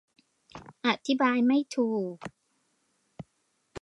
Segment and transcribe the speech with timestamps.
[0.85, 2.15] อธิบายไม่ถูก